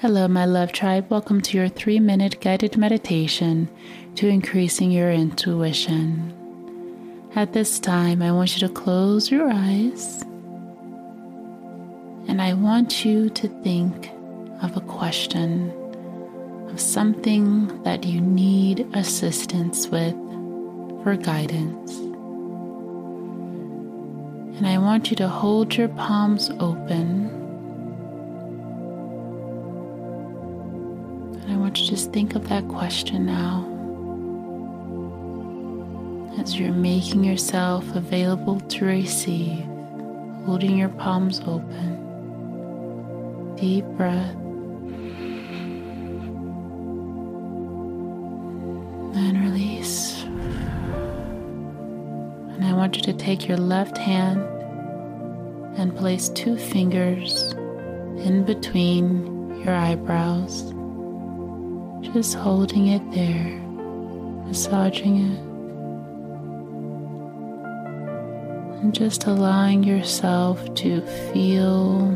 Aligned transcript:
Hello, 0.00 0.28
my 0.28 0.44
love 0.44 0.70
tribe. 0.70 1.10
Welcome 1.10 1.40
to 1.40 1.56
your 1.56 1.68
three 1.68 1.98
minute 1.98 2.40
guided 2.40 2.76
meditation 2.76 3.68
to 4.14 4.28
increasing 4.28 4.92
your 4.92 5.10
intuition. 5.10 6.32
At 7.34 7.52
this 7.52 7.80
time, 7.80 8.22
I 8.22 8.30
want 8.30 8.54
you 8.54 8.68
to 8.68 8.72
close 8.72 9.28
your 9.28 9.50
eyes 9.50 10.22
and 12.28 12.40
I 12.40 12.54
want 12.54 13.04
you 13.04 13.28
to 13.28 13.48
think 13.64 14.08
of 14.62 14.76
a 14.76 14.82
question, 14.82 15.72
of 16.70 16.78
something 16.78 17.82
that 17.82 18.04
you 18.04 18.20
need 18.20 18.86
assistance 18.94 19.88
with 19.88 20.14
for 21.02 21.16
guidance. 21.16 21.98
And 24.58 24.64
I 24.64 24.78
want 24.78 25.10
you 25.10 25.16
to 25.16 25.26
hold 25.26 25.74
your 25.74 25.88
palms 25.88 26.50
open 26.60 27.47
To 31.78 31.86
just 31.86 32.12
think 32.12 32.34
of 32.34 32.48
that 32.48 32.66
question 32.66 33.24
now 33.26 33.64
as 36.40 36.58
you're 36.58 36.72
making 36.72 37.22
yourself 37.22 37.84
available 37.94 38.58
to 38.58 38.84
receive, 38.84 39.64
holding 40.44 40.76
your 40.76 40.88
palms 40.88 41.38
open. 41.46 41.94
Deep 43.54 43.84
breath. 43.96 44.34
And 49.14 49.40
release. 49.44 50.24
And 52.54 52.64
I 52.64 52.72
want 52.72 52.96
you 52.96 53.02
to 53.04 53.12
take 53.12 53.46
your 53.46 53.56
left 53.56 53.96
hand 53.96 54.40
and 55.78 55.96
place 55.96 56.28
two 56.30 56.56
fingers 56.56 57.52
in 58.26 58.42
between 58.44 59.60
your 59.60 59.76
eyebrows 59.76 60.74
just 62.12 62.34
holding 62.34 62.88
it 62.88 63.10
there, 63.12 63.60
massaging 64.46 65.16
it, 65.18 65.40
and 68.80 68.94
just 68.94 69.26
allowing 69.26 69.84
yourself 69.84 70.74
to 70.74 71.02
feel 71.32 72.10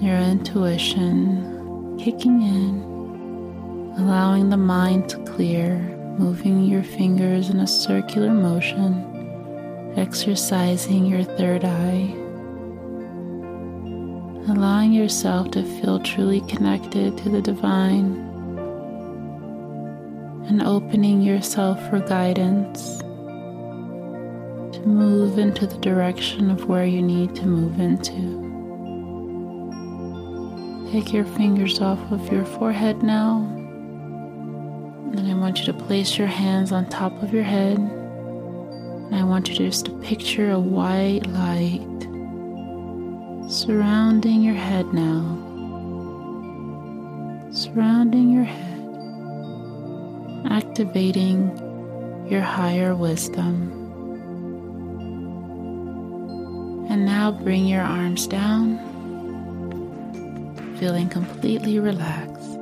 your 0.00 0.16
intuition 0.16 1.96
kicking 1.98 2.42
in, 2.42 3.94
allowing 3.98 4.48
the 4.48 4.56
mind 4.56 5.08
to 5.08 5.18
clear, 5.24 5.78
moving 6.18 6.64
your 6.64 6.82
fingers 6.82 7.50
in 7.50 7.60
a 7.60 7.66
circular 7.66 8.32
motion, 8.32 9.94
exercising 9.96 11.06
your 11.06 11.22
third 11.22 11.64
eye 11.64 12.14
allowing 14.50 14.94
yourself 14.94 15.50
to 15.50 15.62
feel 15.62 16.00
truly 16.00 16.40
connected 16.42 17.16
to 17.18 17.28
the 17.28 17.42
divine 17.42 18.27
and 20.48 20.62
opening 20.62 21.20
yourself 21.20 21.78
for 21.90 22.00
guidance 22.00 22.98
to 24.72 24.80
move 24.86 25.38
into 25.38 25.66
the 25.66 25.76
direction 25.78 26.50
of 26.50 26.64
where 26.64 26.86
you 26.86 27.02
need 27.02 27.34
to 27.34 27.44
move 27.44 27.78
into. 27.78 28.38
Take 30.90 31.12
your 31.12 31.26
fingers 31.26 31.82
off 31.82 32.00
of 32.10 32.32
your 32.32 32.46
forehead 32.46 33.02
now. 33.02 33.40
And 35.12 35.30
I 35.30 35.34
want 35.34 35.58
you 35.58 35.66
to 35.66 35.74
place 35.74 36.16
your 36.16 36.28
hands 36.28 36.72
on 36.72 36.88
top 36.88 37.22
of 37.22 37.34
your 37.34 37.42
head. 37.42 37.76
And 37.76 39.14
I 39.14 39.24
want 39.24 39.48
you 39.48 39.54
to 39.56 39.64
just 39.66 39.84
to 39.86 39.92
picture 39.98 40.50
a 40.50 40.58
white 40.58 41.26
light 41.26 41.86
surrounding 43.50 44.42
your 44.42 44.54
head 44.54 44.86
now. 44.94 45.44
Surrounding 47.50 48.30
your 48.30 48.44
head 48.44 48.77
activating 50.48 51.56
your 52.28 52.40
higher 52.40 52.94
wisdom. 52.94 53.72
And 56.90 57.04
now 57.04 57.30
bring 57.30 57.66
your 57.66 57.82
arms 57.82 58.26
down, 58.26 58.78
feeling 60.78 61.08
completely 61.08 61.78
relaxed. 61.78 62.54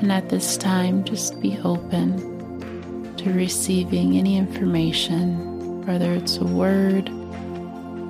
And 0.00 0.12
at 0.12 0.28
this 0.28 0.56
time, 0.56 1.04
just 1.04 1.40
be 1.40 1.58
open 1.64 3.14
to 3.16 3.32
receiving 3.32 4.16
any 4.16 4.36
information, 4.36 5.84
whether 5.86 6.12
it's 6.12 6.36
a 6.36 6.44
word, 6.44 7.10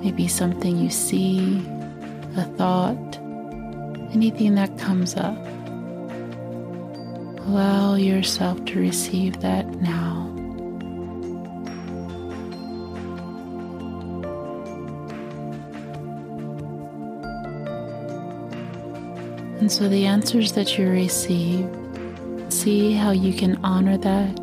maybe 0.03 0.27
something 0.27 0.77
you 0.77 0.89
see, 0.89 1.57
a 2.35 2.43
thought, 2.57 3.17
anything 4.13 4.53
that 4.55 4.77
comes 4.77 5.15
up. 5.15 5.37
Allow 7.47 7.95
yourself 7.95 8.63
to 8.65 8.79
receive 8.79 9.39
that 9.39 9.65
now. 9.75 10.25
And 19.59 19.71
so, 19.71 19.87
the 19.87 20.05
answers 20.05 20.51
that 20.51 20.77
you 20.77 20.89
receive, 20.89 21.69
see 22.49 22.91
how 22.91 23.11
you 23.11 23.33
can 23.33 23.55
honor 23.63 23.97
that 23.97 24.39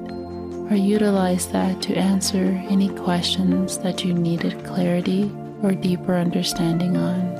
or 0.70 0.74
utilize 0.74 1.46
that 1.48 1.82
to 1.82 1.94
answer 1.94 2.58
any 2.70 2.88
questions 2.88 3.76
that 3.78 4.02
you 4.02 4.14
needed 4.14 4.64
clarity 4.64 5.30
or 5.62 5.72
deeper 5.72 6.14
understanding 6.14 6.96
on. 6.96 7.33